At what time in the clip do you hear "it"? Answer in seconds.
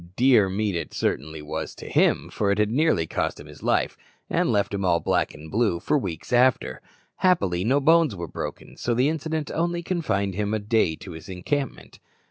0.75-0.95, 2.49-2.57